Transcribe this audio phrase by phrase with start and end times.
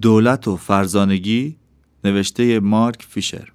[0.00, 1.56] دولت و فرزانگی
[2.04, 3.48] نوشته مارک فیشر.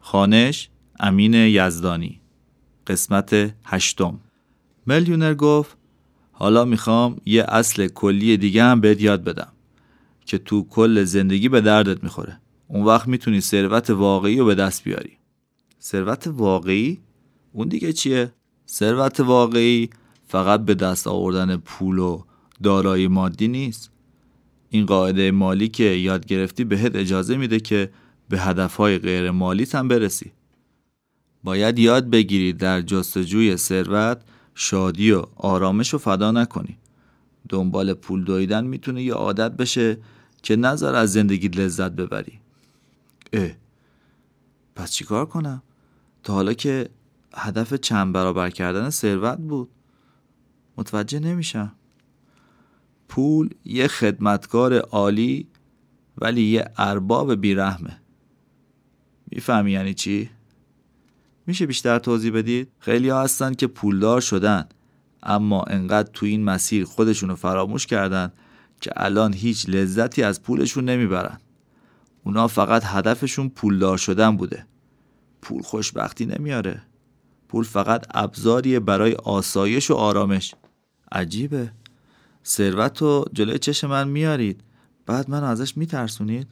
[0.00, 0.68] خانش
[1.00, 2.20] امین یزدانی.
[2.86, 4.20] قسمت هشتم.
[4.86, 5.76] میلیونر گفت
[6.32, 9.52] حالا می‌خوام یه اصل کلی دیگه هم بهت یاد بدم
[10.26, 12.40] که تو کل زندگی به دردت می‌خوره.
[12.68, 15.16] اون وقت می‌تونی ثروت واقعی رو به دست بیاری.
[15.82, 17.00] ثروت واقعی؟
[17.52, 18.32] اون دیگه چیه؟
[18.68, 19.90] ثروت واقعی
[20.28, 22.22] فقط به دست آوردن پول و
[22.62, 23.89] دارایی مادی نیست.
[24.70, 27.90] این قاعده مالی که یاد گرفتی بهت اجازه میده که
[28.28, 30.32] به هدفهای غیر مالی هم برسی.
[31.44, 34.22] باید یاد بگیری در جستجوی ثروت
[34.54, 36.78] شادی و آرامش رو فدا نکنی.
[37.48, 39.98] دنبال پول دویدن می‌تونه یه عادت بشه
[40.42, 42.40] که نظر از زندگی لذت ببری.
[43.32, 43.50] اه
[44.74, 45.62] پس چیکار کنم؟
[46.22, 46.88] تا حالا که
[47.34, 49.68] هدف چند برابر کردن ثروت بود.
[50.76, 51.72] متوجه نمیشم.
[53.10, 55.48] پول یه خدمتکار عالی
[56.18, 58.00] ولی یه ارباب بیرحمه.
[59.30, 60.30] می‌فهمی یعنی چی؟
[61.46, 64.68] میشه بیشتر توضیح بدید؟ خیلی ها هستن که پولدار شدن
[65.22, 68.32] اما انقدر تو این مسیر خودشونو فراموش کردن
[68.80, 71.40] که الان هیچ لذتی از پولشون نمی‌برن.
[72.24, 74.66] اونا فقط هدفشون پولدار شدن بوده.
[75.42, 76.82] پول خوشبختی نمیاره.
[77.48, 80.54] پول فقط ابزاریه برای آسایش و آرامش.
[81.12, 81.72] عجیبه.
[82.46, 84.60] ثروت رو جلوی چش من میارید.
[85.06, 86.48] بعد من ازش میترسونید؟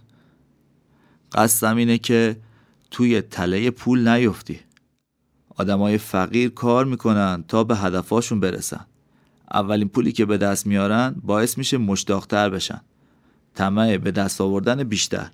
[1.32, 2.36] قصدم اینه که
[2.90, 4.60] توی تله پول نیفتی.
[5.56, 8.86] آدمای فقیر کار می‌کنن تا به هدفاشون برسن.
[9.52, 12.80] اولین پولی که به دست میارن باعث میشه مشتاقتر بشن.
[13.54, 15.30] طمع به دست آوردن بیشتر.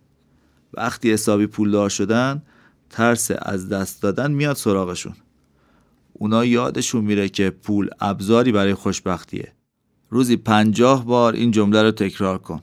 [0.74, 2.42] وقتی حسابی پولدار شدن
[2.90, 5.14] ترس از دست دادن میاد سراغشون.
[6.12, 9.52] اونا یادشون میره که پول ابزاری برای خوشبختیه.
[10.14, 12.60] روزی پنجاه بار این جمله رو تکرار کن.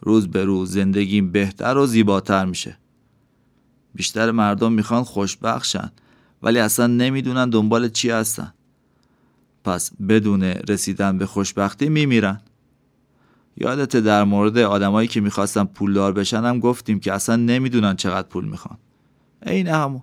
[0.00, 2.78] روز به روز زندگیم بهتر و زیباتر میشه.
[3.94, 5.92] بیشتر مردم می‌خوان خوشبخشن
[6.42, 8.54] ولی اصلا نمی‌دونن دنبال چی هستن.
[9.64, 12.40] پس بدون رسیدن به خوشبختی میمیرن.
[13.56, 18.44] یادت در مورد آدمایی که می‌خواستن پولدار بشن هم گفتیم که اصلا نمی‌دونن چقدر پول
[18.44, 18.78] می‌خوان.
[19.42, 20.02] عین همون.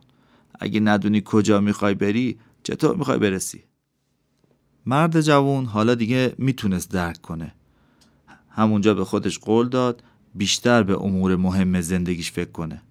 [0.59, 3.63] اگه ندونی کجا می‌خوای بری چطور می‌خوای برسی؟
[4.85, 7.53] مرد جوون حالا دیگه می‌تونست درک کنه.
[8.49, 10.03] همونجا به خودش قول داد
[10.35, 12.81] بیشتر به امور مهم زندگیش فکر کنه.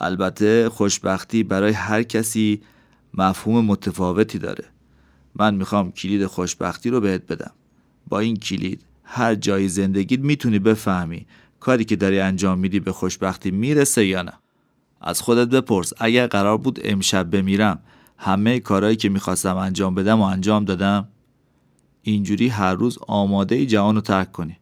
[0.00, 2.62] البته خوشبختی برای هر کسی
[3.14, 4.64] مفهوم متفاوتی داره.
[5.34, 7.52] من می‌خوام کلید خوشبختی رو بهت بدم.
[8.08, 11.26] با این کلید هر جای زندگیت می‌تونی بفهمی
[11.60, 14.32] کاری که داری انجام میدی به خوشبختی می‌رسه یا نه.
[15.00, 17.80] از خودت بپرس اگر قرار بود امشب بمیرم
[18.24, 21.08] همه کارهایی که می‌خواستم انجام بدم و انجام دادم
[22.02, 24.58] اینجوری هر روز آماده جهان رو ترک کنی.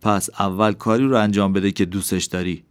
[0.00, 2.64] پس اول کاری رو انجام بده که دوستش داری.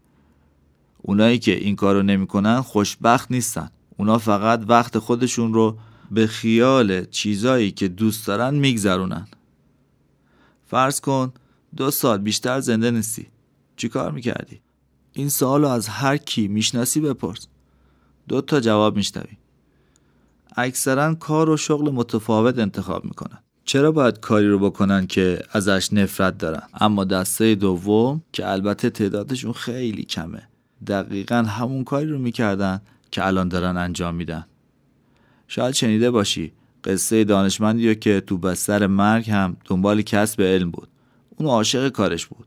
[0.97, 3.69] اونایی که این کارو نمی‌کنن خوشبخت نیستن.
[3.97, 5.77] اونا فقط وقت خودشون رو
[6.11, 9.27] به خیال چیزایی که دوست دارن میگذرونن.
[10.65, 11.33] فرض کن
[11.75, 13.27] دو سال بیشتر زنده نیستی.
[13.75, 14.61] چی کار می‌کردی؟
[15.13, 17.47] این رو از هر کی می‌شناسی بپرس.
[18.27, 19.37] دو تا جواب میشنوی.
[20.57, 23.37] اکثرا کار و شغل متفاوت انتخاب می‌کنن.
[23.65, 29.53] چرا باید کاری رو بکنن که ازش نفرت دارن؟ اما دسته دوم که البته تعدادشون
[29.53, 30.47] خیلی کمه.
[30.87, 32.81] دقیقا همون کاری رو می‌کردن
[33.11, 34.45] که الان دارن انجام میدن.
[35.47, 36.51] شاید شنیده باشی
[36.83, 40.87] قصه دانشمندی که تو بستر مرگ هم دنبال کسب علم بود.
[41.37, 42.45] اون عاشق کارش بود.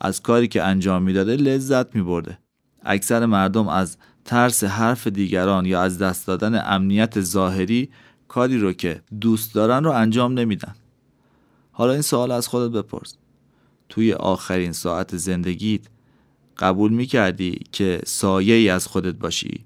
[0.00, 2.38] از کاری که انجام می‌داده لذت میبرده.
[2.82, 7.90] اکثر مردم از ترس حرف دیگران یا از دست دادن امنیت ظاهری
[8.28, 10.74] کاری رو که دوست دارن رو انجام نمیدن.
[11.72, 13.14] حالا این سوال از خودت بپرس.
[13.88, 15.80] توی آخرین ساعت زندگیت
[16.58, 19.64] قبول می‌کردی که سایه ای از خودت باشی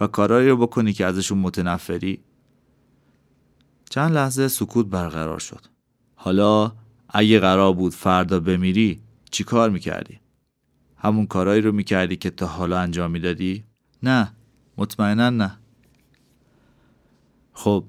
[0.00, 2.20] و کارایی رو بکنی که ازشون متنفری؟
[3.90, 5.60] چند لحظه سکوت برقرار شد.
[6.14, 6.72] حالا
[7.08, 9.00] اگه قرار بود فردا بمیری
[9.30, 10.21] چی کار می‌کردی؟
[11.02, 13.64] همون کارایی رو می‌کردی که تا حالا انجام می‌دادی؟
[14.02, 14.32] نه
[14.76, 15.58] مطمئنا نه.
[17.52, 17.84] خب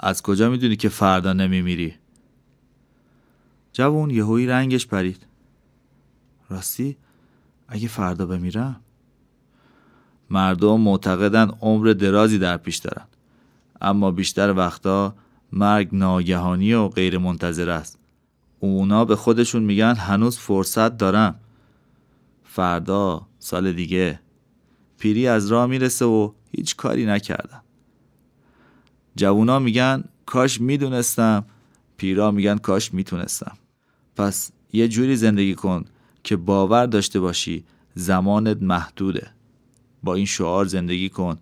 [0.00, 1.94] از کجا می‌دونی که فردا نمیمیری؟
[3.72, 5.26] جوون یهویی رنگش پرید.
[6.48, 6.96] راستی
[7.68, 8.80] اگه فردا بمیرم؟
[10.30, 13.06] مردم معتقدن عمر درازی در پیش دارن.
[13.80, 15.14] اما بیشتر وقتا
[15.52, 17.98] مرگ ناگهانی و غیر منتظر است.
[18.60, 21.40] اونا به خودشون میگن هنوز فرصت دارم
[22.54, 24.20] فردا سال دیگه.
[24.98, 27.62] پیری از راه می‌رسه و هیچ کاری نکردم.
[29.16, 31.44] جوونا میگن کاش می‌دونستم.
[31.96, 33.56] پیرا میگن کاش می‌تونستم.
[34.16, 35.84] پس یه جوری زندگی کن
[36.24, 37.64] که باور داشته باشی
[37.94, 39.26] زمانت محدوده.
[40.02, 41.38] با این شعار زندگی کن.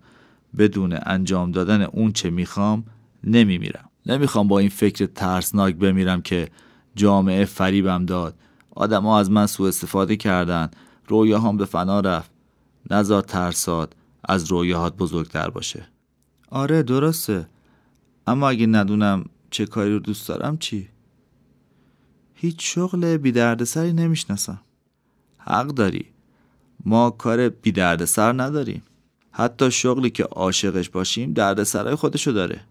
[0.57, 2.83] بدون انجام دادن اون چه می‌خوام
[3.23, 3.89] نمیمیرم.
[4.05, 6.49] نمی‌خوام با این فکر ترسناک بمیرم که
[6.95, 8.35] جامعه فریبم داد.
[8.71, 10.71] آدما از من سوء استفاده کردن.
[11.07, 12.31] رویاهام به فنا رفت.
[12.91, 15.87] نزار ترسات از رویاهات بزرگتر باشه.
[16.49, 17.47] آره درسته.
[18.27, 20.89] اما اگه ندونم چه کاری رو دوست دارم چی؟
[22.33, 24.61] هیچ شغل بی دردسری نمی‌شناسم.
[25.37, 26.05] حق داری.
[26.85, 28.83] ما کار بی دردسر نداریم.
[29.31, 32.61] حتی شغلی که عاشقش باشیم دردسرای خودشو داره.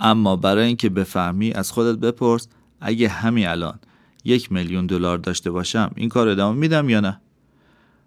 [0.00, 2.48] اما برای اینکه بفهمی از خودت بپرس
[2.80, 3.78] اگه همین الان
[4.24, 7.20] یک میلیون دلار داشته باشم این کار ادامه میدم یا نه؟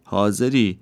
[0.06, 0.80] حاضری.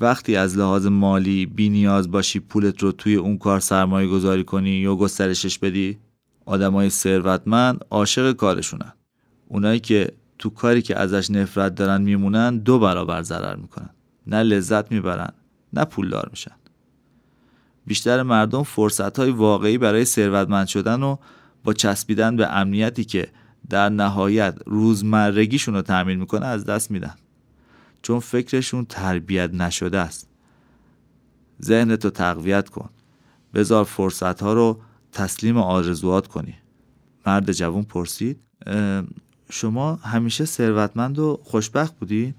[0.00, 4.70] وقتی از لحاظ مالی بی نیاز باشی پولت رو توی اون کار سرمایه گذاری کنی
[4.70, 5.98] یا گسترشش بدی
[6.46, 8.92] آدمای ثروتمند عاشق کارشونن.
[9.48, 13.90] اونایی که تو کاری که ازش نفرت دارن میمونن دو برابر ضرر می‌کنن.
[14.26, 15.32] نه لذت می‌برن
[15.72, 16.54] نه پولدار میشن.
[17.86, 21.16] بیشتر مردم فرصت های واقعی برای ثروتمند شدن و
[21.64, 23.28] با چسبیدن به امنیتی که
[23.70, 27.14] در نهایت روزمرگیشون رو تعمین می‌کنه از دست میدن.
[28.02, 30.28] چون فکرشون تربیت نشده است.
[31.62, 32.90] ذهنتو تقویت کن.
[33.54, 34.80] بذار فرصت ها رو
[35.12, 36.54] تسلیم آرزوات کنی.
[37.26, 38.40] مرد جوون پرسید
[39.50, 42.34] شما همیشه ثروتمند و خوشبخت بودی؟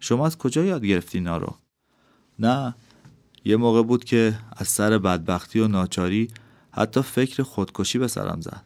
[0.00, 1.54] شما از کجا یاد گرفتی اینا؟
[2.38, 2.74] نه
[3.44, 6.28] یه موقع بود که از سر بدبختی و ناچاری
[6.70, 8.62] حتی فکر خودکشی به سرم زد.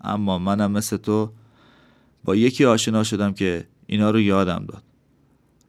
[0.00, 1.32] اما منم مثل تو
[2.24, 4.82] با یکی آشنا شدم که اینا رو یادم داد.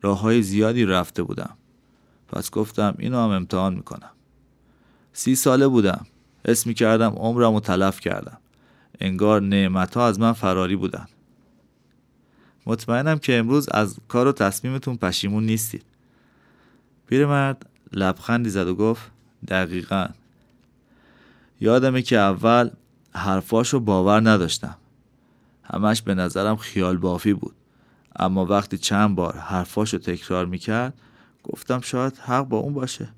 [0.02, 1.58] راه های زیادی رفته بودم.
[2.28, 4.12] پس گفتم اینو هم امتحان می‌کنم.
[5.14, 6.06] سی ساله بودم.
[6.46, 8.38] اسمی کردم عمرم و تلف کردم.
[9.00, 11.08] انگار نعمت ها از من فراری بودن.
[12.66, 15.84] مطمئنم که امروز از کار و تصمیمتون پشیمون نیستید.
[17.08, 19.12] پیرمرد لبخندی زد و گفت
[19.48, 20.08] دقیقا.
[21.62, 22.70] یادمه که اول
[23.12, 24.78] حرفاشو باور نداشتم.
[25.64, 27.56] همش به نظرم خیال بافی بود.
[28.20, 30.94] اما وقتی چند بار حرفاشو تکرار می‌کرد
[31.44, 33.10] گفتم شاید حق با اون باشه.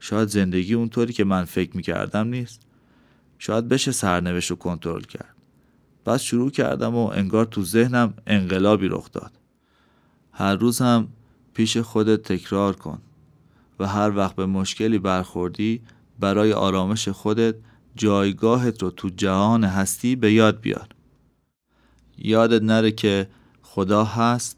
[0.00, 2.60] شاید زندگی اونطوری که من فکر می‌کردم نیست.
[3.38, 5.34] شاید بشه سرنوشت رو کنترل کرد.
[6.04, 9.32] پس شروع کردم و انگار تو ذهنم انقلابی رخ داد.
[10.32, 11.08] هر روز هم
[11.54, 12.98] پیش خودت تکرار کن
[13.78, 15.82] و هر وقت به مشکلی برخوردی
[16.20, 17.54] برای آرامش خودت
[17.96, 20.88] جایگاهت رو تو جهان هستی به یاد بیار.
[22.18, 23.28] یادت نره که
[23.72, 24.56] خدا هست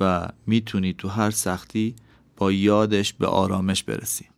[0.00, 1.96] و می‌تونی تو هر سختی
[2.36, 4.28] با یادش به آرامش برسی.